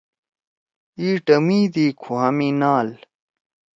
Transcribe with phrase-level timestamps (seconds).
[0.99, 2.87] اِی ٹمی دی کُھوا می نال